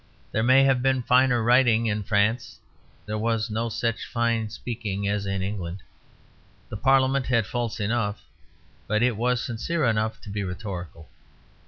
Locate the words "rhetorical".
10.43-11.07